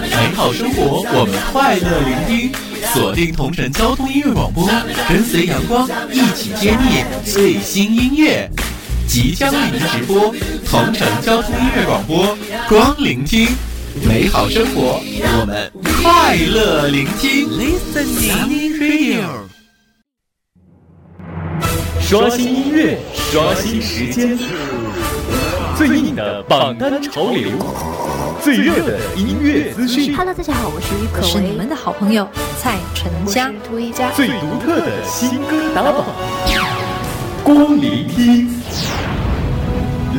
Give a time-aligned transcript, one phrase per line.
[0.00, 2.52] 美好生活，我们快乐聆听。
[2.94, 4.68] 锁定同城交通音乐广播，
[5.08, 8.48] 跟随阳光一起揭秘最新音乐。
[9.08, 10.34] 即将为您直播
[10.68, 12.36] 同城交通音乐广播，
[12.68, 13.48] 光聆听
[14.06, 15.00] 美好生活，
[15.40, 15.70] 我们
[16.02, 17.48] 快乐聆听。
[17.48, 19.24] Listening Radio，
[22.00, 24.38] 刷新音乐，刷新时间，
[25.76, 27.50] 最硬的榜单潮流，
[28.42, 30.14] 最热的音乐资讯。
[30.16, 32.28] Hello，大家好，我是于可为，是你们的好朋友
[32.60, 36.04] 蔡淳佳，涂一佳，最独特的新歌打榜，
[37.42, 38.50] 光聆听。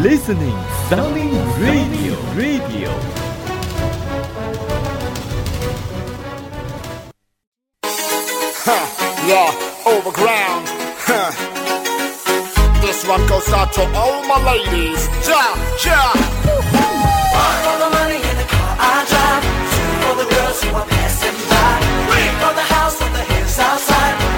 [0.03, 0.55] Listening
[0.89, 2.89] Sunny Radio Radio。
[9.27, 9.51] Yeah,
[9.83, 10.69] overground.
[11.05, 11.31] Huh.
[12.79, 15.09] This one goes out to all my ladies.
[15.27, 15.53] Ja,
[15.83, 16.13] ja.
[18.79, 19.43] I drive.
[19.73, 21.71] Two for the girls who are passing by.
[22.41, 23.23] For the house the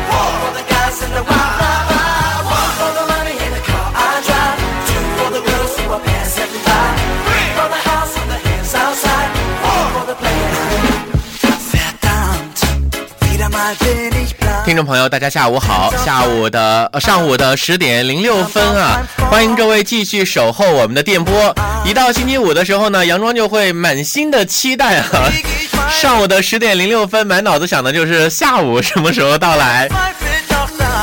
[0.09, 2.45] for the guys in the wild
[2.79, 4.59] for the money in the car I drive.
[5.19, 6.87] For the girls who are passing by.
[7.57, 8.39] For the house the
[9.93, 10.15] for the.
[11.71, 12.59] Verdammt,
[13.21, 14.08] wieder mal.
[14.69, 15.91] 听众朋友，大家下午好！
[16.05, 21.55] 下午的、呃、上午的十点零六分啊，欢迎各位继续守候我们的电波。
[21.83, 25.07] 一到星期五的时候呢，杨庄就会满心的期待啊。
[25.89, 29.89] 上午的十点零六分，满脑子想的就是下午什么时候到来，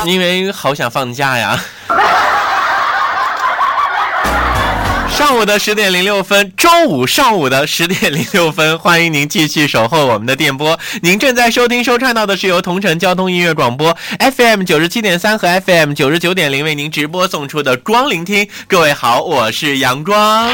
[0.05, 1.61] 因为好想放假呀。
[5.17, 10.79] 上午的十点零六分，周五上午的十点零六分，欢迎您继续守候我们的电波。
[11.01, 18.47] 您正在收听收看到的是由同城交通音乐广播 FM 九十七点三和 FM 九十九点零为您直播送出的光聆听。
[18.67, 20.51] 各位好，我是杨光。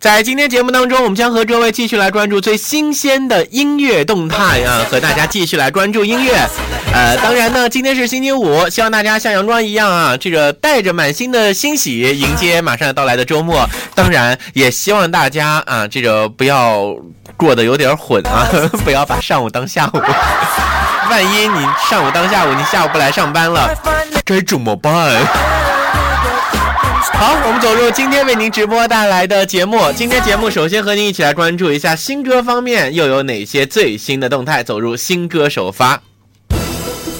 [0.00, 6.32] 在今天节目当中，我们将和各位继续来关注最新鲜的音乐动态啊， 和大家继续来关注音乐。
[6.94, 13.68] 呃，当然呢，今天是星期五，希望大家像杨庄一样啊，这个带着满心的欣喜迎接马上要到来的周末。
[13.94, 16.96] 当然，也希望大家啊，这个不要
[17.36, 18.48] 过得有点混啊，
[18.82, 20.00] 不要把上午当下午。
[21.10, 23.68] 万一你上午当下午，你下午不来上班了，
[24.24, 25.12] 该怎么办？
[27.12, 29.78] 好，我们走入今天为您直播带来的节目。
[29.94, 36.02] 今天节目首先和您一起来关注一下新歌方面又有哪些最新的动态，走入新歌首发。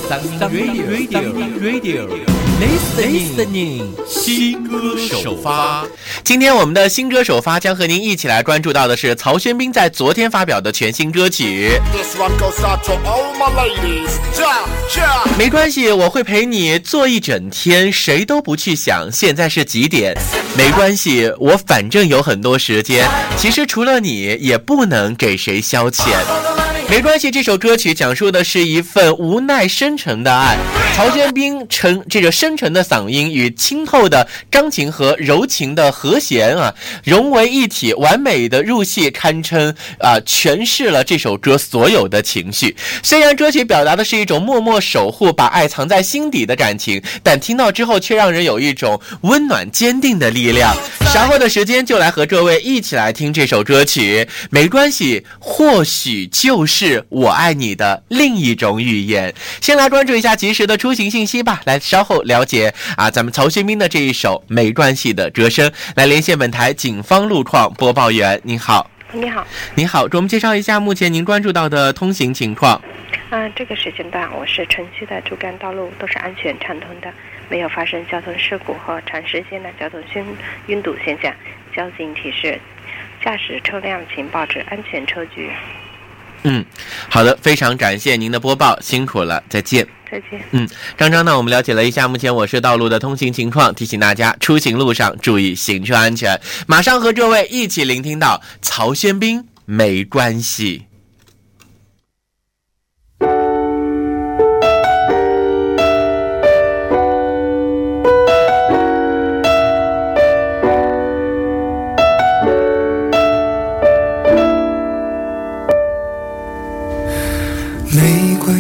[0.09, 1.23] Radio Radio
[1.61, 5.87] Radio Listening 新歌首发。
[6.23, 11.81] 今天我们的新歌首发将和您一起来关注到的是曹轩宾在昨天发表的全新歌曲。
[15.39, 20.15] 没关系，我会陪你坐一整天，谁都不去想现在是几点。
[20.55, 23.09] 没关系，我反正有很多时间。
[23.39, 26.11] 其实除了你，也不能给谁消遣。
[26.91, 30.59] 没关系，这首歌曲讲述的是一份无奈深沉的爱。
[30.97, 36.75] 曹轩宾沉这个深沉的嗓音与清透的钢琴和柔情的和弦啊
[37.05, 42.75] 融为一体，完美的入戏，堪称啊、诠释了这首歌所有的情绪。
[43.05, 50.77] 虽然歌曲表达的是一种默默守护、把爱藏在心底的感情，但听到之后却让人有一种温暖坚定的力量。
[51.15, 54.29] 稍后的时间就来和各位一起来听这首歌曲。
[54.51, 59.35] 没关系，或许就是是我爱你的另一种语言。
[59.61, 65.71] 先来关注一下及时的出行信息吧，来稍后了解啊，咱们曹轩宾的这一首《没关系》的歌声。
[65.95, 72.81] 来连线本台警方路况播报员，您好，你好，您好，给我们介绍一下目前您关注到的通行情况。
[73.29, 77.13] 嗯、这个时间段我是城区的主干道路都是安全畅通的，
[77.51, 80.27] 没有发生交通事故和长时间的交通拥
[80.69, 81.31] 拥堵现象。
[81.77, 82.59] 交警提示：
[83.23, 85.51] 驾驶车辆请保持安全车距。
[86.43, 86.65] 嗯，
[87.09, 89.87] 好的，非常感谢您的播报，辛苦了，再见。
[90.11, 90.43] 再见。
[90.51, 96.41] 嗯，张张呢，我们了解了一下目前我市道路的通行情况，提醒大家出行路上注意行车安全。
[96.67, 100.83] 马上和各位一起聆听到曹轩兵《没关系》。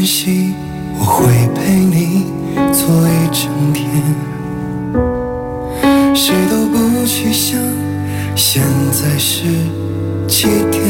[0.00, 0.54] 关系，
[0.98, 2.24] 我会陪你
[2.72, 3.86] 坐一整天。
[6.14, 7.60] 谁都不去想
[8.34, 9.44] 现在是
[10.26, 10.82] 几点。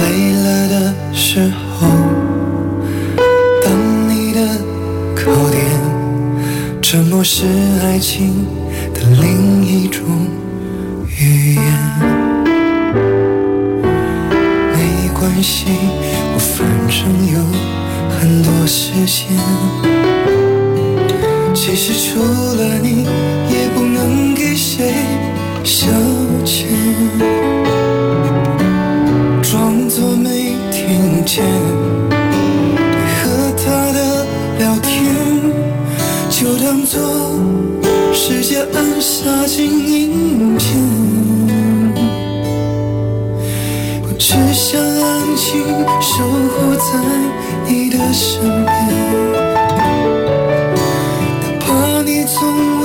[0.00, 1.86] 累了的时候，
[3.62, 3.72] 当
[4.08, 4.40] 你的
[5.14, 5.62] 靠垫
[6.82, 7.46] 沉默是
[7.84, 8.44] 爱情
[8.92, 10.04] 的另一种
[11.16, 11.75] 语言。
[15.26, 15.66] 关系，
[16.34, 16.98] 我反正
[17.34, 17.40] 有
[18.16, 19.26] 很多时间。
[21.52, 23.02] 其实除了你，
[23.50, 24.94] 也不能给谁
[25.64, 25.88] 消
[26.44, 26.66] 遣，
[29.42, 31.44] 装作没听见。
[33.18, 34.24] 和他的
[34.60, 35.12] 聊天，
[36.30, 37.02] 就当做
[38.12, 40.95] 世界按下静音键。
[45.36, 45.62] 安静
[46.00, 46.98] 守护在
[47.66, 48.72] 你的身边。
[51.42, 52.75] 哪怕你从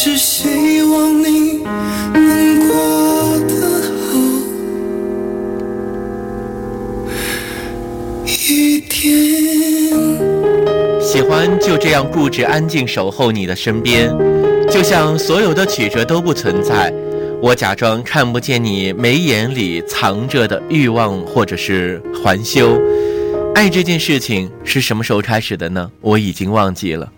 [0.00, 1.58] 只希望你
[2.14, 4.14] 能过得好
[8.24, 9.02] 一点。
[11.02, 14.08] 喜欢就这样固执安静守候你的身边，
[14.70, 16.94] 就像所有的曲折都不存在。
[17.42, 22.80] 我假装看不见你眉眼里藏着的欲望，或者是还修。
[23.52, 25.90] 爱这件事情是什么时候开始的呢？
[26.00, 27.12] 我已经忘记了。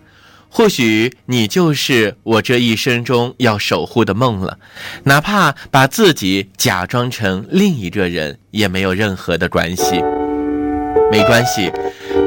[0.53, 4.59] 或许你就是我这一生中要守护的梦了，
[5.05, 10.01] 哪怕把自己假装成另一个人，也没有任何的关系。
[11.09, 11.71] 没关系，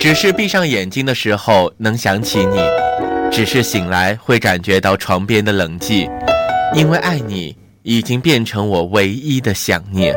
[0.00, 2.58] 只是闭上眼睛的时候能想起你，
[3.30, 6.10] 只是醒来会感觉到床边的冷寂，
[6.74, 10.14] 因为爱你已经变成我唯一的想念。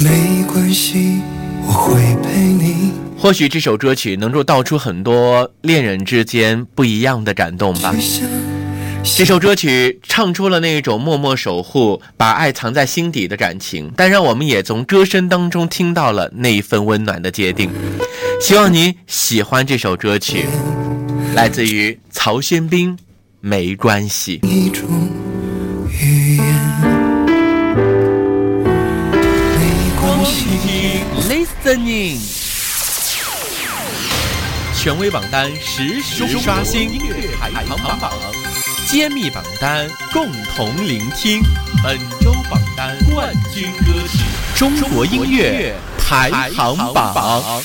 [0.00, 1.20] 没关系，
[1.64, 1.94] 我会
[2.24, 3.01] 陪你。
[3.22, 7.94] 或许这首歌曲能够道出很多恋人之间不一样的感动吧
[9.04, 17.70] 这首歌曲唱出了那种默默守护、把爱藏在心底的感情，但让我们也从歌声当中听到了那一份温暖的坚定。
[18.40, 20.44] 希望你喜欢这首歌曲，
[21.36, 22.96] 来自于曹轩宾，
[23.38, 24.38] 《没关系》。
[24.48, 24.84] 一种
[26.00, 26.44] 语言。
[29.60, 30.40] 没关系
[31.28, 32.18] ，Listening，
[34.82, 38.10] 权威榜单实时刷新音乐排行榜，
[38.88, 41.40] 揭秘榜单，共同聆听
[41.84, 44.24] 本周榜单冠军歌曲，
[44.56, 47.62] 中国音乐排行榜。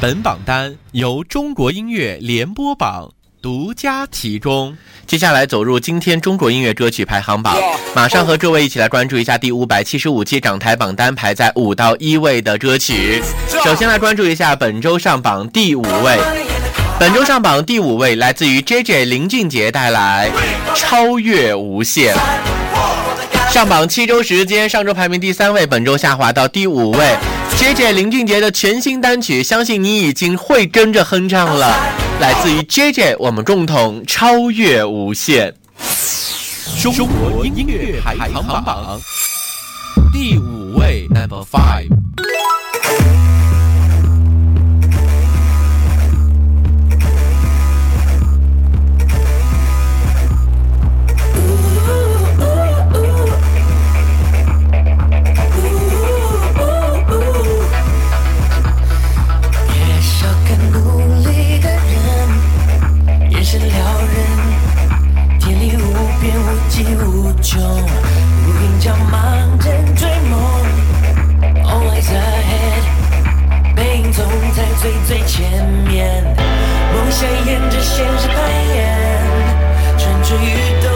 [0.00, 3.12] 本榜单由中国音乐联播榜
[3.44, 4.74] 独家提供。
[5.06, 7.54] 接下来走入今天中国音乐歌曲排行榜，
[7.94, 13.22] 马上和各位一起来关注一下第五百七十五期港台榜单排在五到一位的歌曲。
[13.62, 16.18] 首先来关注一下本周上榜第五位，
[16.98, 20.30] 本周上榜第五位来自于 J J 林俊杰带来
[20.74, 22.16] 《超越无限》。
[23.52, 27.14] 上榜七周时间，上周排名第三位，本周下滑到第五位。
[27.58, 31.78] J J 林俊杰的全新单曲，相信你已经会跟着哼唱了。
[32.20, 35.54] 来自于 J J，我们共同超越无限。
[36.80, 39.00] 中国音乐排行榜
[40.12, 41.88] 第五位，Number Five。
[77.14, 78.36] 想沿着现实攀
[78.74, 78.76] 岩，
[79.96, 80.50] 蠢蠢欲
[80.82, 80.90] 动，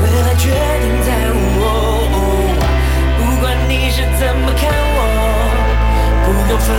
[0.00, 1.08] 未来决定在
[1.58, 1.60] 我。
[3.18, 4.98] 不管你是怎么看我。
[6.24, 6.70] 不用分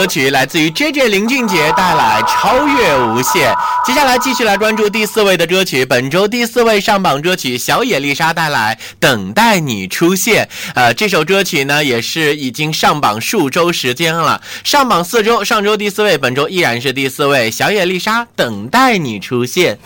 [0.00, 3.52] 歌曲来自于 J J 林俊杰带来《超越无限》。
[3.84, 10.46] 接下来继续来关注第四位的歌曲，本周第四位上榜歌曲小野丽莎带来《等待你出现》。
[10.74, 17.50] 呃，这首歌曲呢也是已经上榜数周时间了，上榜四周，上周第四位，本周依然是第四位。
[17.50, 19.78] 小野丽莎《等待你出现》。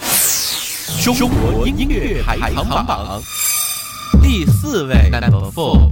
[1.05, 3.21] 中国音乐排行榜
[4.23, 5.91] 第四位，Number Four。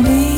[0.00, 0.31] me.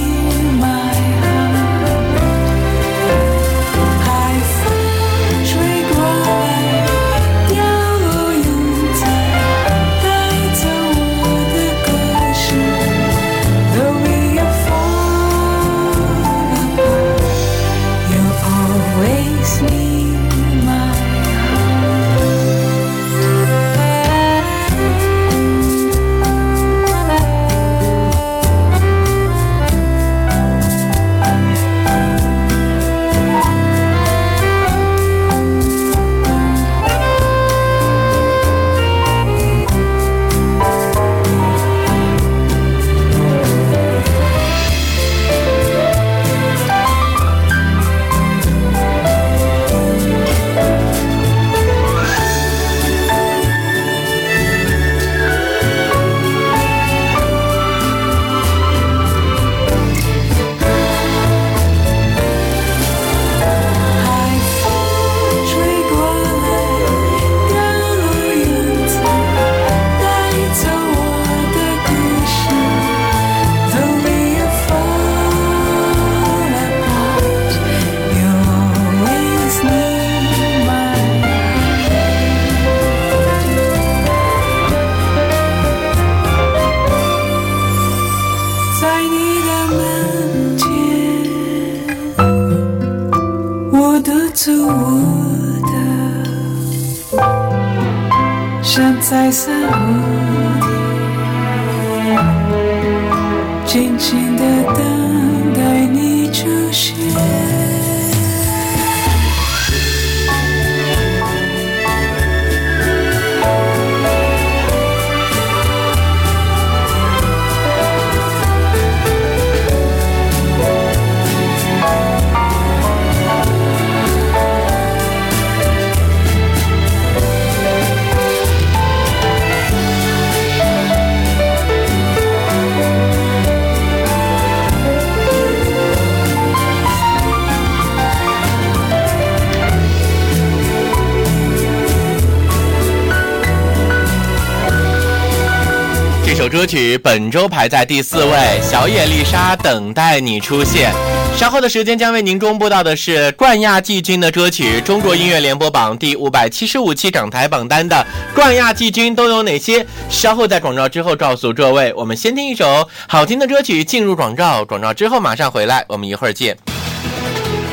[146.37, 150.93] 这首歌曲本周排在第四位，小野丽莎《等待你出现》。
[151.39, 159.87] 稍后的时间将为您公布到的是冠亚季军的歌曲，中国音乐联播榜第五百七十五期港台榜单的冠亚季军都有哪些？
[160.11, 161.95] 稍后在广告之后告诉各位。
[161.97, 166.59] 我们先听一首好听的歌曲，进入广告，广告之后马上回来，我们一会儿见。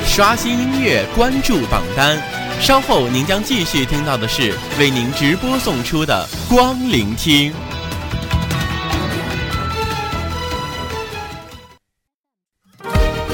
[0.05, 2.15] 刷新音乐，关注榜单。
[2.61, 7.51] 稍后您将继续听到的是为您直播送出的光聆听。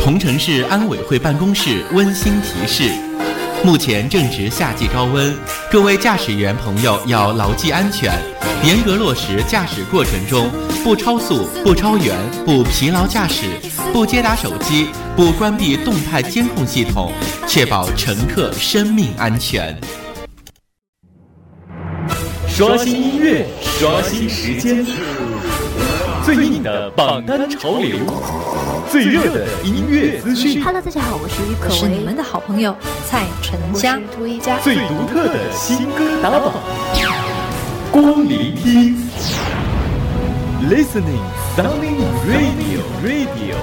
[0.08, 2.90] 桐城市安委会办公室温馨提示：
[3.62, 5.36] 目前正值夏季高温，
[5.70, 8.18] 各位驾驶员朋友要牢记安全，
[8.64, 10.50] 严格落实驾驶过程中
[10.82, 12.16] 不超速、不超员、
[12.46, 13.48] 不疲劳驾驶、
[13.92, 17.12] 不接打手机、不关闭动态监控系统，
[17.46, 19.78] 确保乘客生命安全。
[22.48, 24.86] 刷新音乐，刷新时间，
[26.28, 28.00] 最硬的榜单潮流，
[28.92, 33.98] 最热的音乐资讯，Hello，大家好，我是于可是你们的好朋友蔡淳佳。
[34.62, 36.52] 最独特的新歌打榜，
[37.94, 38.98] 光聆听
[40.70, 41.24] ，Listening
[41.56, 41.96] Sunny
[42.28, 43.56] Radio Radio。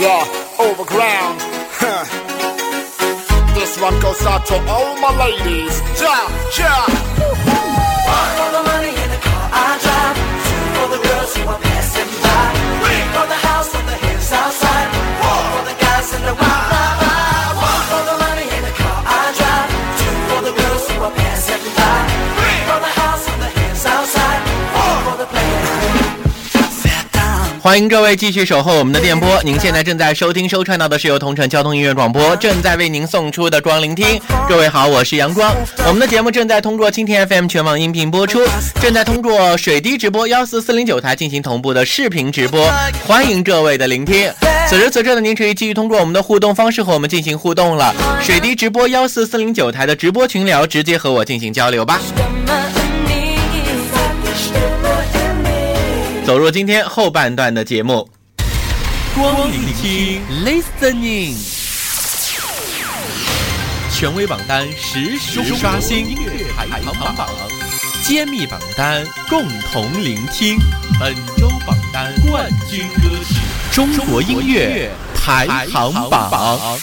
[0.00, 0.24] Yeah,
[0.56, 1.51] overground.
[3.72, 5.80] This one goes out to all my ladies.
[5.98, 6.84] Ja, ja.
[6.84, 10.16] One for the money in the car I drive.
[10.44, 11.61] Two for the girls who are
[27.62, 34.20] 欢迎各位继续守候我们的电波，您现在正在收听收看到的是由同城交通音乐广播正在为您送出的光聆听。
[34.48, 35.54] 各位好，我是阳光。
[35.86, 38.40] 我们的节目正在通过蜻蜓 FM 全网音频播出，
[38.80, 42.68] 正在通过水滴直播幺四四零九台进行同步的视频直播，
[43.06, 44.28] 欢迎各位的聆听。
[44.68, 47.94] 此时此刻的，您可以继续通过我们的互动方式和我们进行互动了。
[48.20, 52.00] 水滴直播幺四四零九台的直播群聊，直接和我进行交流吧。
[56.32, 58.08] 走入今天后半段的节目。
[59.14, 61.36] 光聆听，listening，
[63.92, 67.28] 权威榜单实时刷新音乐排行榜，
[68.02, 70.56] 揭秘榜单共同聆听
[70.98, 73.34] 本周榜单冠军歌曲
[73.70, 76.78] 中国音乐排行榜。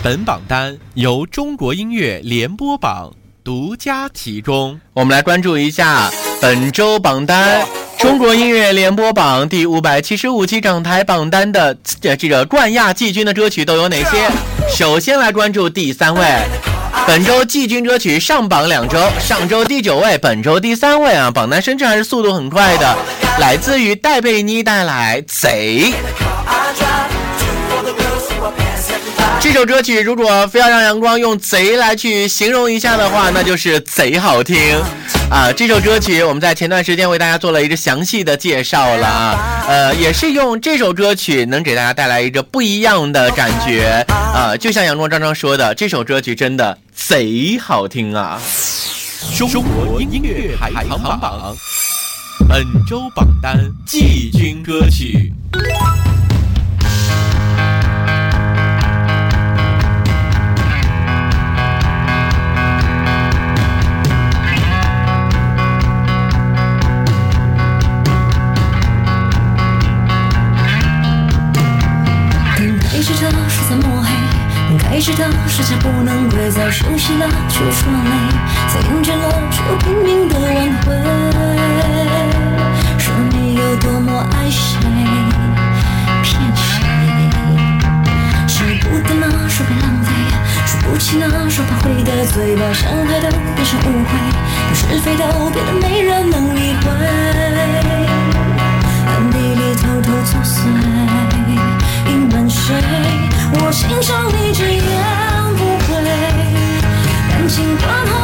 [0.00, 3.12] 本榜单由中国音乐联播榜
[3.44, 4.80] 独家提供。
[4.92, 7.66] 我们来关注一下本周榜单。
[7.98, 14.30] 中国音乐联播榜第五百七十五期港台榜单的呃这个冠亚季军的歌曲都有哪些？
[14.74, 16.24] 首先来关注第三位，
[17.06, 21.30] 本周季军歌曲上榜两周，上周第九位，本周第三位啊！
[21.30, 22.96] 榜单升至还是速度很快的，
[23.38, 25.92] 来自于戴贝妮带来《贼》。
[29.42, 34.56] 这首歌曲如果非要让阳光用“贼”来去形容一下的话，那就是贼好听
[35.30, 35.50] 啊！
[35.50, 44.54] 这首歌曲我们在前段时间为大家做了一个详细的介绍了啊，呃，也是用这首歌曲能给大家带来一个不一样的感觉啊！
[44.56, 48.40] 就像阳光张张说的，这首歌曲真的贼好听啊！
[49.38, 51.56] 中国音乐排行榜
[52.46, 55.32] 本周榜单季军歌曲。
[75.20, 78.10] 等开始的世界不能跪，早休息了却说累，
[78.68, 80.48] 才厌倦了就拼命的挽
[80.80, 80.96] 回。
[82.96, 84.80] 说你有多么爱谁，
[86.22, 86.64] 骗谁？
[88.48, 90.08] 舍不得呢，说别浪费；
[90.64, 94.10] 说不起呢，说怕会得罪，把伤害的变成误会，
[94.68, 96.88] 把是非都变得没人能理会。
[99.06, 100.64] 暗地里偷偷作祟，
[102.08, 103.29] 隐瞒谁？
[103.52, 104.80] 我欣赏你直言
[105.56, 105.88] 不讳，
[107.28, 108.19] 感情管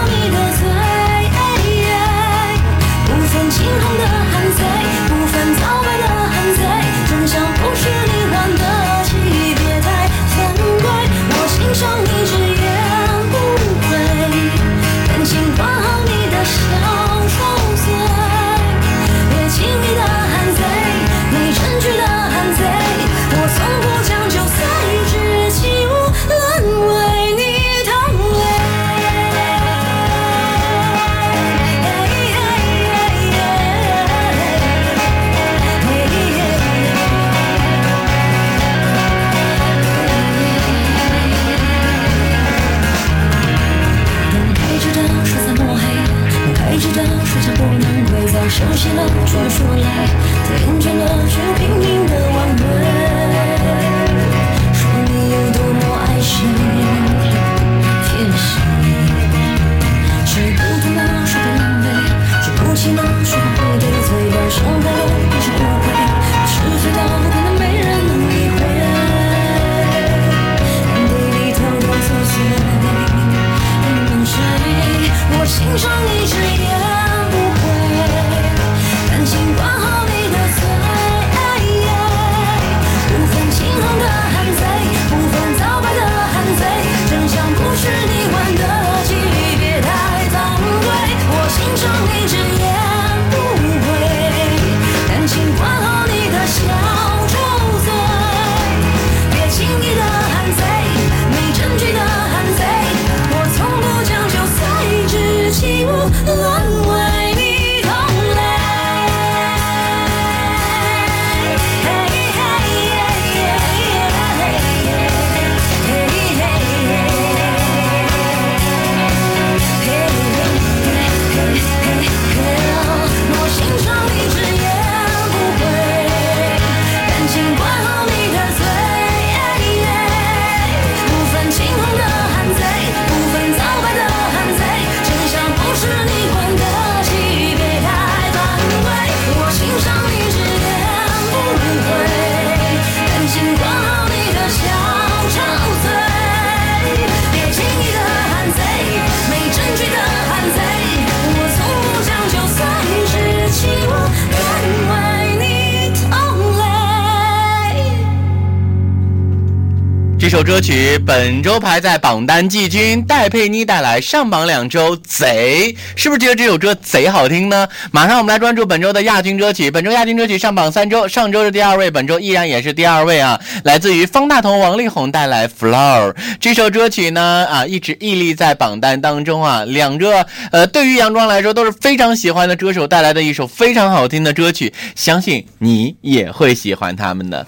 [160.27, 167.69] 这首歌曲本周排在榜单季军，戴佩妮带来上榜两周，贼是不是觉得这首歌贼好听呢？
[167.93, 187.47] 马上我们来关注本周的亚军歌曲，本周亚军歌曲上榜三周，上周是第二位，本周依然也是第二位啊，来自于方大同、王力宏带来《Flower》这首歌曲呢啊，一直屹立在榜单当中啊，两个呃对于杨庄来说都是非常喜欢的歌手带来的一首非常好听的歌曲，相信你也会喜欢他们的。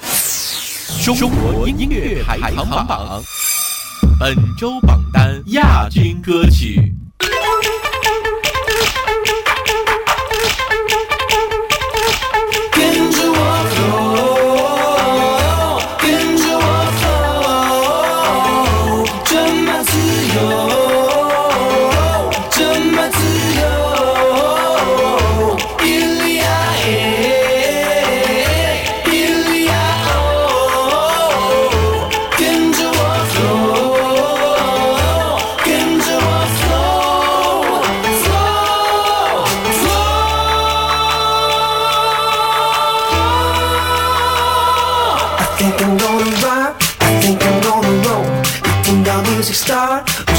[1.04, 3.22] 中国音乐排行榜
[4.18, 6.94] 本周榜单亚军歌曲。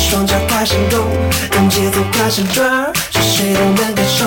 [0.09, 1.05] 双脚开始动，
[1.51, 4.25] 跟节奏开始转，是谁都能感受。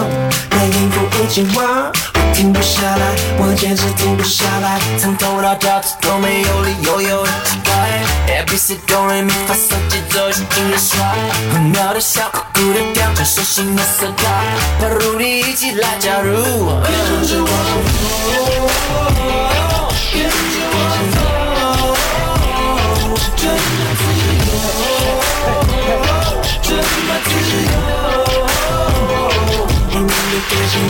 [0.51, 7.73] 那音符一起玩，我停不下来，我简直停不下来，从头到脚趾都没有理由有人期待。
[8.33, 11.03] A B C 哆来咪发嗦节奏是音乐帅，
[11.53, 14.31] 很妙的笑，酷酷的调，这手心的色调，
[14.79, 16.37] 不如你一起来加入。
[16.37, 16.45] 跟
[17.27, 17.73] 着我走。
[18.31, 18.71] 跟着我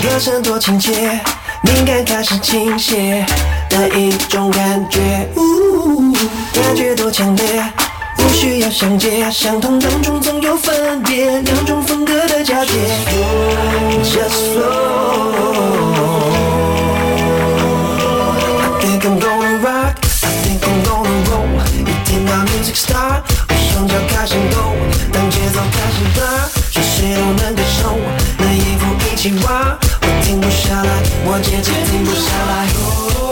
[0.02, 1.20] 歌声多亲切，
[1.62, 3.24] 敏感开始倾斜
[3.68, 5.00] 的一种感觉，
[5.36, 6.12] 呜，
[6.52, 7.64] 感觉多强烈。
[8.16, 12.72] 不需要详解，相同当中总有分别，两种风格的交界。
[14.04, 15.32] Just flow。
[18.60, 21.46] I think I'm gonna rock, I think I'm gonna roll。
[21.72, 23.22] 一听到 music start，
[23.82, 24.76] 双脚开始抖，
[25.12, 27.98] 当节奏开始转，是谁都能感受。
[28.38, 33.31] 那音符一起玩，我停不下来，我简直停不下来。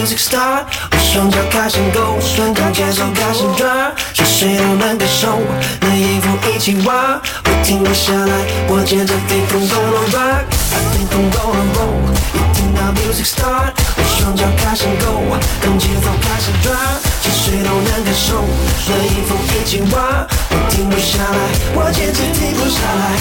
[0.00, 5.38] Music start，我双脚开始勾，顺着节奏开始转，是谁都能感受。
[5.80, 8.32] 那音符一起玩，我停不下来，
[8.68, 12.16] 我简直 think I'm gonna rock, I think I'm gonna roll。
[12.32, 15.20] 一听到 music start，我双脚开始勾，
[15.60, 16.74] 跟节奏开始转，
[17.20, 18.40] 是谁都能感受。
[18.88, 21.38] 那音符一起玩，我停不下来，
[21.74, 23.20] 我简直停不下来。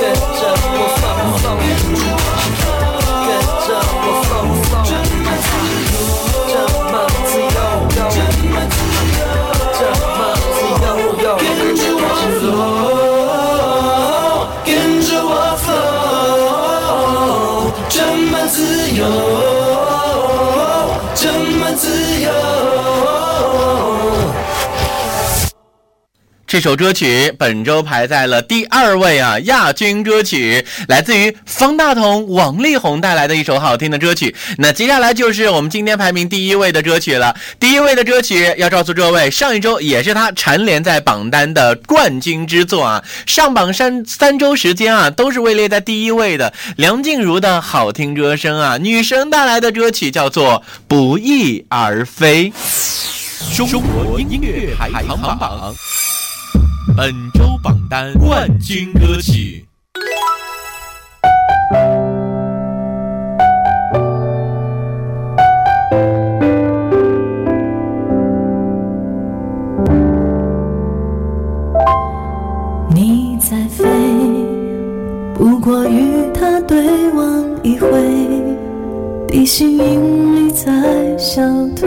[0.00, 1.04] 跟着我放
[1.42, 2.75] 放，
[26.56, 34.34] 这首歌曲本周排在了第二位啊，亚军歌曲来自于方大同、王力宏带来的一首好听的歌曲。
[34.56, 37.36] 那接下来就是我们今天排名第一位的歌曲了。
[37.60, 46.54] 第一位的歌曲要告诉各位，上一周也是他蝉联在榜单的冠军之作啊，上榜三三周时间啊，都是位列在第一位的。
[46.76, 52.50] 梁静茹的好听歌声啊，女神带来的歌曲叫做《不翼而飞》。
[53.58, 55.74] 中国音乐排行榜
[56.94, 59.66] 本周榜单冠军歌曲。
[72.94, 73.84] 你在飞，
[75.34, 77.88] 不过与他对望一回，
[79.26, 81.42] 地心引力在消
[81.74, 81.86] 退。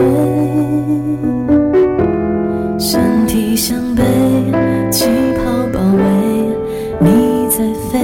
[7.60, 7.99] 在飞，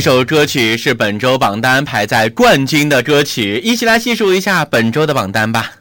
[0.00, 5.72] 这首歌曲是本周榜单排在冠军的歌曲，一起来细数一下本周的榜单吧。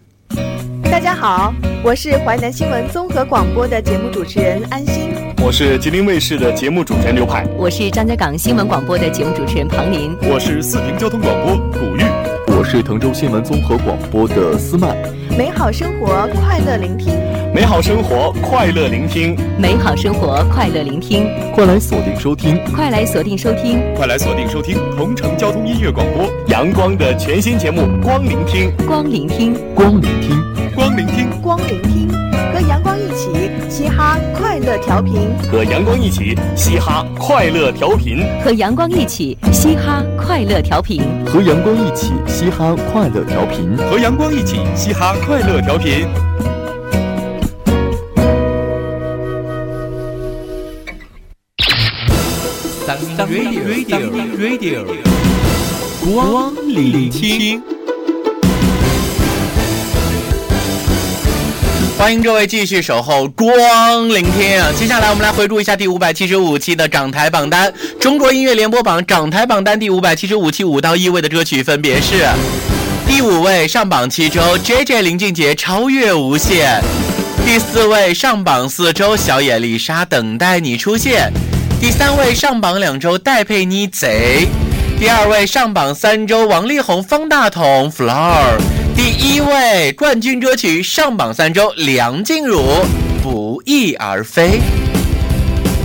[0.91, 5.13] 大家好，我是淮南新闻综合广播的节目主持人安心。
[5.41, 12.01] 我是吉林卫视的节目主持人刘派，我是张家港新闻广播的节目主持人庞林，我是四平交通广播古玉，
[12.47, 14.97] 我是滕州新闻综合广播的思曼。
[15.37, 17.13] 美好生活，快乐聆听。
[17.51, 19.35] 美好生活，快乐聆听。
[19.57, 21.27] 美好生活，快乐聆听。
[21.55, 30.39] 快来锁定收听，快来锁定收听，快来锁定收听同城交通音乐广播，阳光的全新节目《光聆听》，光聆听，光聆听，
[30.75, 32.07] 光聆听，光聆听，
[32.53, 46.07] 和阳光一起嘻哈快乐调频，和阳光一起嘻哈快乐调频，和阳光一起嘻哈快乐调频，和阳光一起嘻哈快乐调频，和阳光一起嘻哈快乐调频。
[52.89, 53.99] Radio Radio
[54.35, 54.83] Radio，
[56.01, 57.61] 光聆听。
[61.95, 64.59] 欢迎各位继续守候光聆听。
[64.75, 67.71] 接下来我们来回顾一下第五百七十五期的港台榜单。
[67.99, 72.25] 中国音乐联播榜港台榜单第五百七十五期五到一位的歌曲分别是：
[73.05, 76.81] 第五位上榜七周，J J 林俊杰《超越无限》；
[77.45, 81.31] 第四位上榜四周，小野丽莎《等待你出现》；
[81.79, 84.45] 第三位上榜两周，戴佩妮《贼》；
[84.99, 88.57] 第二位上榜三周，王力宏、方大同《Flower》。
[88.97, 92.59] 第一位冠军歌曲上榜三周，梁静茹
[93.23, 94.49] 《不翼而飞》。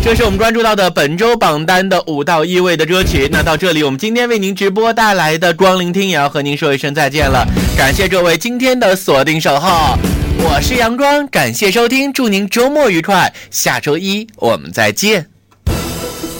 [0.03, 3.28] 这是我们关注到的本周榜单的五到一位的歌曲。
[3.30, 7.47] 那到这里，我们今天为您直播带来的光聆听也要和您说一声再见了。
[7.78, 9.97] 感谢各位今天的锁定守候，
[10.38, 15.34] 我是阳光，感谢收听，祝您周末愉快，下周一我们再见。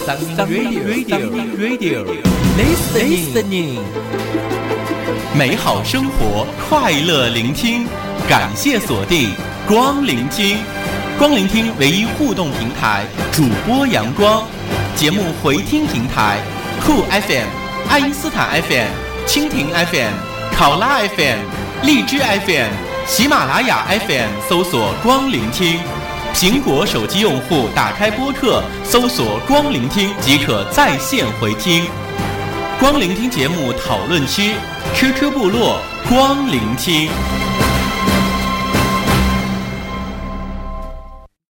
[0.05, 1.17] Radio Radio
[1.57, 2.05] Radio
[2.55, 3.79] Listening，
[5.33, 7.87] 美好生活，快乐聆听，
[8.29, 9.31] 感谢锁定
[9.67, 10.59] 光聆听，
[11.17, 14.43] 光聆听唯一互动平台，主播阳光，
[14.95, 16.37] 节目回听平台
[16.85, 17.47] 酷 FM、
[17.89, 18.87] 爱因斯坦 FM、
[19.25, 20.13] 蜻蜓 FM、
[20.55, 21.39] 考拉 FM、
[21.81, 22.69] 荔枝 FM、
[23.07, 25.79] 喜马拉雅 FM 搜索光聆听。
[26.35, 31.85] 苹果手机用户打开播客，搜索“光聆听”即可在线回听。
[32.77, 34.53] 光聆听节目讨论区
[34.93, 35.79] ，QQ 部落
[36.09, 37.09] 光聆听。